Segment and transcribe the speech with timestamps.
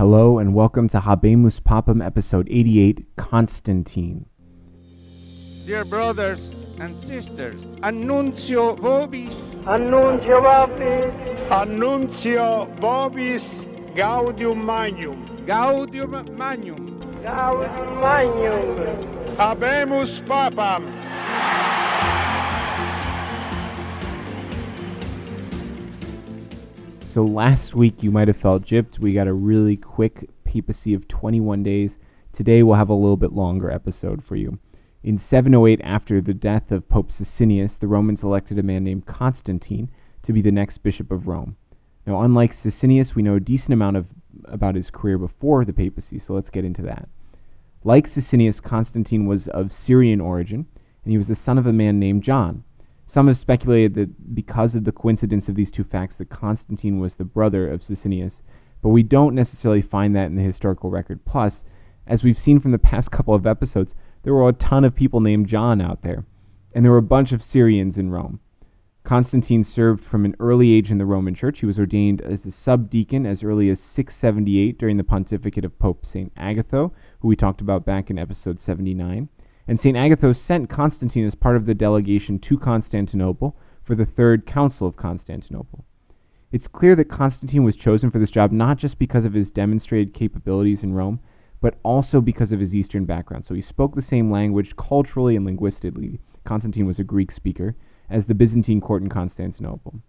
[0.00, 4.24] Hello and welcome to Habemus Papam episode 88 Constantine.
[5.66, 13.44] Dear brothers and sisters, annuncio vobis, Annuncio vobis, Annuncio vobis
[13.94, 15.44] gaudium magnum.
[15.44, 17.20] gaudium magnum.
[17.22, 19.36] gaudium magnum.
[19.36, 21.89] Habemus papam.
[27.10, 29.00] So last week you might have felt gypped.
[29.00, 31.98] We got a really quick papacy of 21 days.
[32.32, 34.60] Today we'll have a little bit longer episode for you.
[35.02, 39.90] In 708, after the death of Pope Sisinnius, the Romans elected a man named Constantine
[40.22, 41.56] to be the next bishop of Rome.
[42.06, 44.06] Now, unlike Sisinnius, we know a decent amount of
[44.44, 47.08] about his career before the papacy, so let's get into that.
[47.82, 50.64] Like Sisinnius, Constantine was of Syrian origin,
[51.04, 52.62] and he was the son of a man named John.
[53.10, 57.16] Some have speculated that because of the coincidence of these two facts, that Constantine was
[57.16, 58.40] the brother of Sisinnius,
[58.82, 61.24] but we don't necessarily find that in the historical record.
[61.24, 61.64] Plus,
[62.06, 65.18] as we've seen from the past couple of episodes, there were a ton of people
[65.18, 66.24] named John out there,
[66.72, 68.38] and there were a bunch of Syrians in Rome.
[69.02, 71.58] Constantine served from an early age in the Roman Church.
[71.58, 76.06] He was ordained as a subdeacon as early as 678 during the pontificate of Pope
[76.06, 76.32] St.
[76.36, 79.28] Agatho, who we talked about back in episode 79.
[79.70, 79.96] And St.
[79.96, 84.96] Agatho sent Constantine as part of the delegation to Constantinople for the Third Council of
[84.96, 85.84] Constantinople.
[86.50, 90.12] It's clear that Constantine was chosen for this job not just because of his demonstrated
[90.12, 91.20] capabilities in Rome,
[91.60, 93.44] but also because of his Eastern background.
[93.44, 96.18] So he spoke the same language culturally and linguistically.
[96.42, 97.76] Constantine was a Greek speaker
[98.08, 100.00] as the Byzantine court in Constantinople.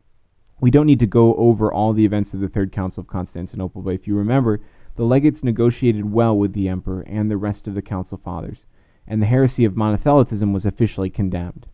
[0.60, 3.84] We don't need to go over all the events of the Third Council of Constantinople,
[3.84, 4.60] but if you remember,
[4.96, 8.66] the legates negotiated well with the emperor and the rest of the council fathers,
[9.08, 11.68] and the heresy of monothelitism was officially condemned.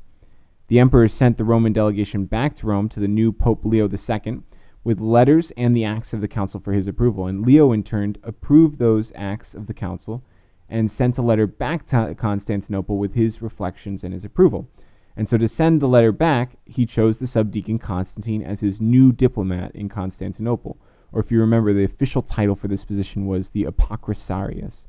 [0.68, 4.42] The emperor sent the Roman delegation back to Rome to the new Pope Leo II
[4.84, 8.16] with letters and the acts of the council for his approval, and Leo in turn
[8.24, 10.24] approved those acts of the council
[10.70, 14.70] and sent a letter back to Constantinople with his reflections and his approval.
[15.16, 19.12] And so to send the letter back, he chose the subdeacon Constantine as his new
[19.12, 20.78] diplomat in Constantinople.
[21.12, 24.86] Or if you remember, the official title for this position was the Apocrisiarius.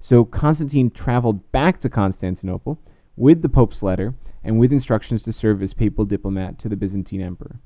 [0.00, 2.78] So Constantine traveled back to Constantinople
[3.16, 4.14] with the Pope's letter
[4.44, 7.60] and with instructions to serve as papal diplomat to the Byzantine emperor.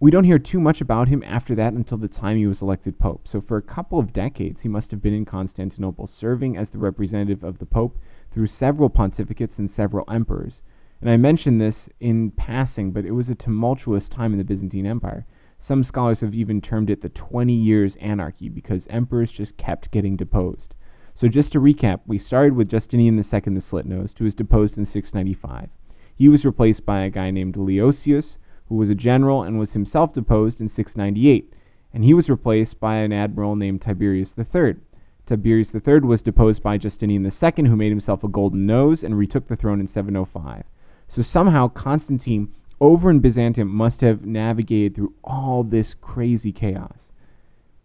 [0.00, 2.98] We don't hear too much about him after that until the time he was elected
[2.98, 3.28] pope.
[3.28, 6.78] So for a couple of decades, he must have been in Constantinople, serving as the
[6.78, 7.98] representative of the pope
[8.32, 10.60] through several pontificates and several emperors.
[11.00, 14.86] And I mention this in passing, but it was a tumultuous time in the Byzantine
[14.86, 15.24] Empire.
[15.60, 20.16] Some scholars have even termed it the 20 years anarchy because emperors just kept getting
[20.16, 20.74] deposed.
[21.14, 24.84] So just to recap, we started with Justinian II the Slit-Nosed, who was deposed in
[24.84, 25.68] 695.
[26.14, 30.12] He was replaced by a guy named Leontius, who was a general and was himself
[30.12, 31.52] deposed in 698,
[31.92, 34.76] and he was replaced by an admiral named Tiberius III.
[35.26, 39.48] Tiberius III was deposed by Justinian II, who made himself a golden nose and retook
[39.48, 40.64] the throne in 705.
[41.08, 47.08] So somehow Constantine over in Byzantium must have navigated through all this crazy chaos.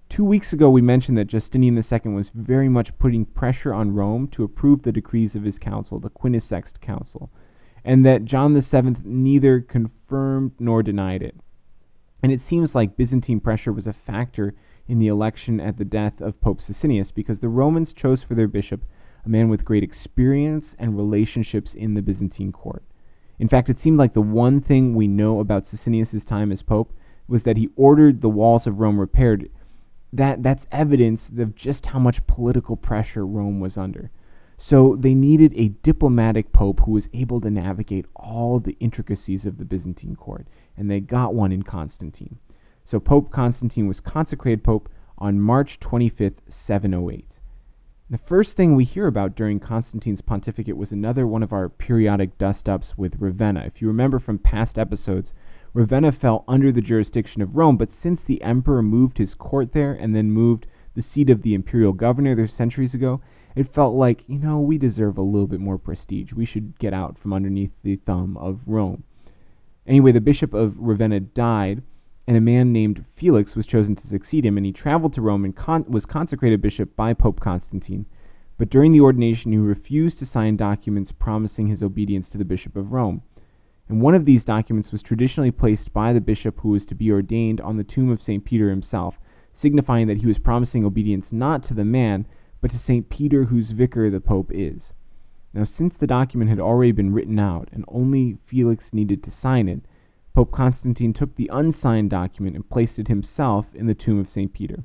[0.10, 4.28] Two weeks ago, we mentioned that Justinian II was very much putting pressure on Rome
[4.30, 7.30] to approve the decrees of his council, the Quinisext Council,
[7.84, 11.36] and that John VII neither confirmed nor denied it.
[12.24, 14.56] And it seems like Byzantine pressure was a factor
[14.88, 18.48] in the election at the death of Pope Sisinnius because the Romans chose for their
[18.48, 18.86] bishop
[19.26, 22.84] a man with great experience and relationships in the Byzantine court.
[23.40, 26.94] In fact, it seemed like the one thing we know about Sisinnius' time as pope
[27.28, 29.50] was that he ordered the walls of Rome repaired.
[30.14, 34.12] That that's evidence of just how much political pressure Rome was under.
[34.58, 39.58] So they needed a diplomatic pope who was able to navigate all the intricacies of
[39.58, 42.40] the Byzantine court, and they got one in Constantine.
[42.84, 47.40] So Pope Constantine was consecrated pope on March 25th, 708.
[48.10, 52.38] The first thing we hear about during Constantine's pontificate was another one of our periodic
[52.38, 53.64] dust ups with Ravenna.
[53.66, 55.34] If you remember from past episodes,
[55.78, 59.94] Ravenna fell under the jurisdiction of Rome, but since the emperor moved his court there
[59.94, 60.66] and then moved
[60.96, 63.22] the seat of the imperial governor there centuries ago,
[63.56, 66.34] it felt like, you know, we deserve a little bit more prestige.
[66.34, 69.04] We should get out from underneath the thumb of Rome.
[69.86, 71.84] Anyway, the bishop of Ravenna died,
[72.26, 75.46] and a man named Felix was chosen to succeed him, and he traveled to Rome
[75.46, 78.08] and con- was consecrated bishop by Pope Constantine.
[78.58, 82.76] But during the ordination, he refused to sign documents promising his obedience to the Bishop
[82.76, 83.22] of Rome.
[83.90, 87.12] And one of these documents was traditionally placed by the bishop who was to be
[87.12, 88.44] ordained on the tomb of St.
[88.44, 89.20] Peter himself,
[89.54, 92.26] signifying that he was promising obedience not to the man,
[92.62, 93.10] but to St.
[93.10, 94.94] Peter, whose vicar the Pope is.
[95.54, 99.70] Now, since the document had already been written out and only Felix needed to sign
[99.70, 99.82] it,
[100.34, 104.54] Pope Constantine took the unsigned document and placed it himself in the tomb of St.
[104.54, 104.84] Peter.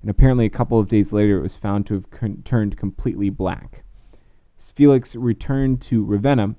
[0.00, 3.28] and apparently a couple of days later it was found to have con- turned completely
[3.28, 3.82] black.
[4.56, 6.54] Felix returned to Ravenna,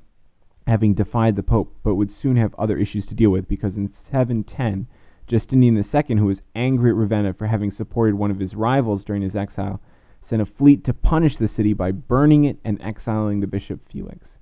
[0.67, 3.91] having defied the Pope, but would soon have other issues to deal with because in
[3.91, 4.87] 710,
[5.25, 9.21] Justinian II, who was angry at Ravenna for having supported one of his rivals during
[9.21, 9.81] his exile,
[10.21, 14.37] sent a fleet to punish the city by burning it and exiling the bishop Felix.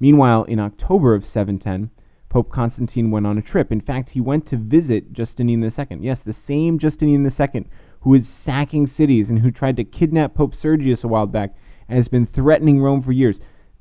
[0.00, 1.90] Meanwhile, in October of 710,
[2.28, 3.72] Pope Constantine went on a trip.
[3.72, 5.98] In fact, he went to visit Justinian II.
[6.00, 7.66] Yes, the same Justinian II
[8.00, 11.56] who is sacking cities and who tried to kidnap Pope Sergius a while back
[11.88, 13.40] and has been threatening Rome for years.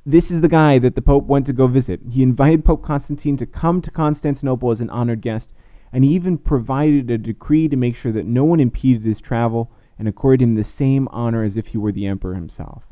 [0.10, 2.00] This is the guy that the Pope went to go visit.
[2.10, 5.52] He invited Pope Constantine to come to Constantinople as an honored guest,
[5.92, 9.70] and he even provided a decree to make sure that no one impeded his travel
[10.00, 12.86] and accorded him the same honor as if he were the emperor himself.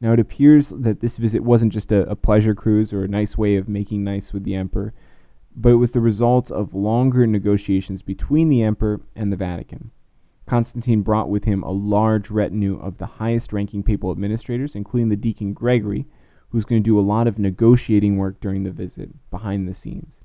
[0.00, 3.36] Now, it appears that this visit wasn't just a, a, pleasure cruise or a nice
[3.36, 4.94] way of making nice with the emperor,
[5.56, 9.90] but it was the result of longer negotiations between the emperor and the Vatican.
[10.46, 15.16] Constantine brought with him a large retinue of the highest ranking papal administrators, including the
[15.16, 16.06] deacon Gregory,
[16.50, 20.20] who's going to do a lot of negotiating work during the visit behind the scenes.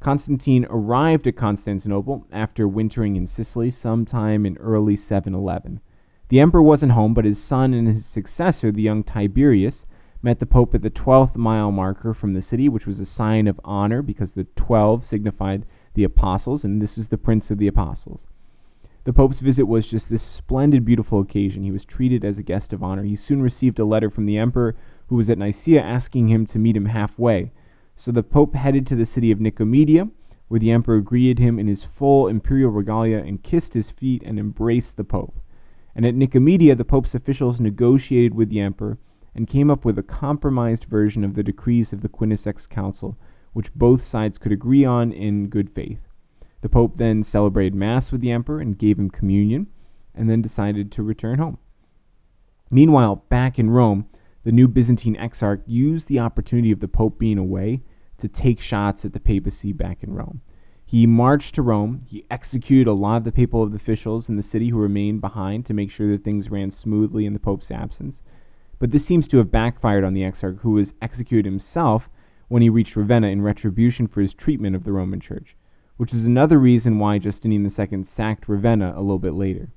[0.00, 5.80] Constantine arrived at Constantinople after wintering in Sicily sometime in early 711.
[6.28, 9.86] The emperor wasn't home, but his son and his successor, the young Tiberius,
[10.22, 13.46] met the pope at the 12th mile marker from the city, which was a sign
[13.46, 15.64] of honor because the 12 signified
[15.94, 18.26] the apostles, and this is the prince of the apostles.
[19.06, 21.62] The pope's visit was just this splendid, beautiful occasion.
[21.62, 23.04] He was treated as a guest of honor.
[23.04, 24.74] He soon received a letter from the emperor,
[25.06, 27.52] who was at Nicaea, asking him to meet him halfway.
[27.94, 30.10] So the pope headed to the city of Nicomedia,
[30.48, 34.40] where the emperor greeted him in his full imperial regalia and kissed his feet and
[34.40, 35.38] embraced the pope.
[35.94, 38.98] And at Nicomedia, the Pope's officials negotiated with the emperor
[39.36, 43.16] and came up with a compromised version of the decrees of the Quinisext Council,
[43.52, 46.05] which both sides could agree on in good faith.
[46.62, 49.68] The Pope then celebrated Mass with the emperor and gave him communion,
[50.14, 51.58] and then decided to return home.
[52.70, 54.06] Meanwhile, back in Rome,
[54.44, 57.82] the new Byzantine exarch used the opportunity of the Pope being away
[58.18, 60.40] to take shots at the papacy back in Rome.
[60.84, 62.02] He marched to Rome.
[62.06, 65.74] He executed a lot of the papal officials in the city who remained behind to
[65.74, 68.22] make sure that things ran smoothly in the Pope's absence.
[68.78, 72.08] But this seems to have backfired on the exarch, who was executed himself
[72.48, 75.56] when he reached Ravenna in retribution for his treatment of the Roman Church,
[75.96, 79.70] which is another reason why Justinian II sacked Ravenna a little bit later.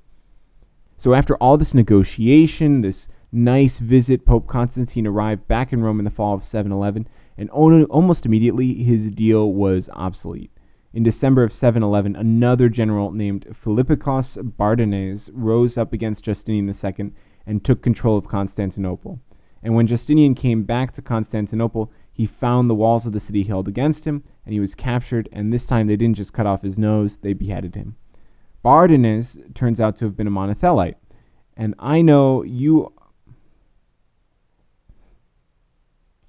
[0.96, 6.04] So, after all this negotiation, this nice visit, Pope Constantine arrived back in Rome in
[6.04, 7.08] the fall of 711,
[7.38, 10.50] and almost immediately his deal was obsolete.
[10.92, 17.12] In December of 711, another general named Philippikos Bardanes rose up against Justinian II
[17.46, 19.20] and took control of Constantinople.
[19.62, 23.68] And when Justinian came back to Constantinople, he found the walls of the city held
[23.68, 26.78] against him, and he was captured, and this time they didn't just cut off his
[26.78, 27.96] nose, they beheaded him.
[28.64, 30.96] Bardanes turns out to have been a monothelite.
[31.56, 32.92] And I know you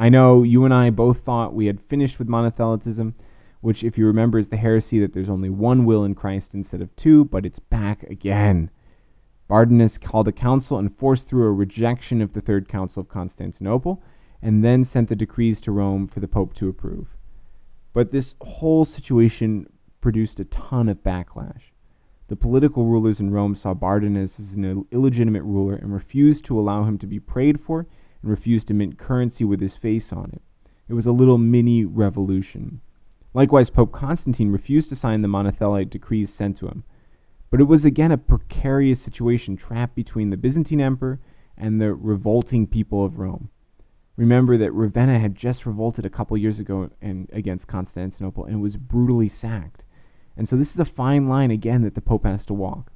[0.01, 3.13] I know you and I both thought we had finished with monothelitism,
[3.60, 6.81] which, if you remember, is the heresy that there's only one will in Christ instead
[6.81, 8.72] of two, but it's back again.
[9.48, 14.01] Bardanes called a council and forced through a rejection of the Third Council of Constantinople,
[14.41, 17.07] and then sent the decrees to Rome for the Pope to approve.
[17.93, 19.67] But this whole situation
[19.99, 21.71] produced a ton of backlash.
[22.27, 26.86] The political rulers in Rome saw Bardanes as an illegitimate ruler and refused to allow
[26.86, 27.88] him to be prayed for
[28.21, 30.41] and refused to mint currency with his face on it.
[30.88, 32.81] It was a little mini revolution.
[33.33, 36.83] Likewise, Pope Constantine refused to sign the monothelite decrees sent to him.
[37.50, 41.19] But it was again a precarious situation trapped between the Byzantine emperor
[41.57, 43.50] and the revolting people of Rome.
[44.18, 48.77] Remember that Ravenna had just revolted a couple years ago and against Constantinople and was
[48.77, 49.84] brutally sacked.
[50.38, 52.91] And so this is a fine line again that the Pope has to walk.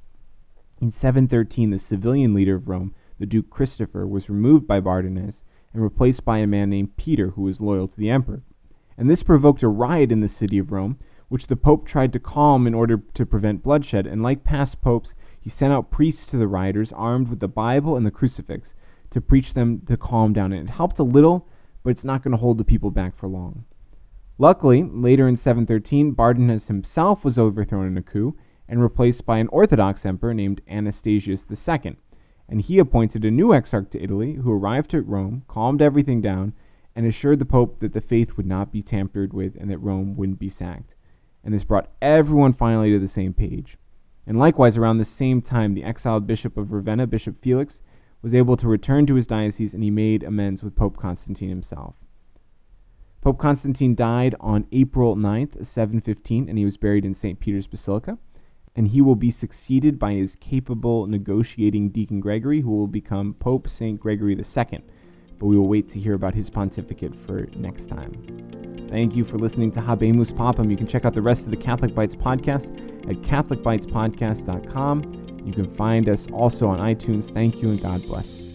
[0.80, 5.40] In 713, the civilian leader of Rome, the Duke Christopher, was removed by Bardanes
[5.72, 8.42] and replaced by a man named Peter who was loyal to the emperor
[8.98, 12.20] and this provoked a riot in the city of Rome, which the Pope tried to
[12.20, 14.06] calm in order to prevent bloodshed.
[14.06, 17.96] And like past popes, he sent out priests to the rioters armed with the Bible
[17.96, 18.74] and the crucifix
[19.10, 20.52] to preach them to calm down.
[20.52, 21.48] And it helped a little,
[21.82, 23.64] but it's not going to hold the people back for long.
[24.38, 28.36] Luckily, later in 713, Bardanes himself was overthrown in a coup
[28.68, 31.96] and replaced by an Orthodox emperor named Anastasius II.
[32.48, 36.52] And he appointed a new exarch to Italy who arrived at Rome, calmed everything down,
[36.94, 40.16] and assured the Pope that the faith would not be tampered with and that Rome
[40.16, 40.94] wouldn't be sacked.
[41.42, 43.78] And this brought everyone finally to the same page.
[44.26, 47.80] And likewise, around the same time, the exiled bishop of Ravenna, Bishop Felix,
[48.22, 51.94] was able to return to his diocese and he made amends with Pope Constantine himself.
[53.22, 57.40] Pope Constantine died on April 9th, 715, and he was buried in St.
[57.40, 58.18] Peter's Basilica.
[58.76, 63.66] and he will be succeeded by his capable negotiating Deacon Gregory, who will become Pope
[63.68, 63.98] St.
[63.98, 64.82] Gregory II.
[65.38, 68.12] But we will wait to hear about his pontificate for next time.
[68.90, 70.70] Thank you for listening to Habemus Papam.
[70.70, 72.70] You can check out the rest of the Catholic Bites podcast
[73.10, 75.25] at CatholicBitesPodcast.com.
[75.46, 77.32] You can find us also on iTunes.
[77.32, 78.45] Thank you and God bless.